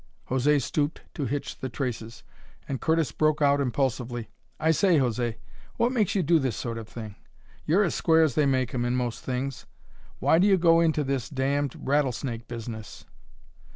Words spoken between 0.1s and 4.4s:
José stooped to hitch the traces, and Curtis broke out impulsively: